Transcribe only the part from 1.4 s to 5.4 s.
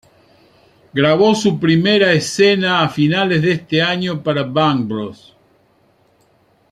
primeras escena a finales de ese año para Bang Bros.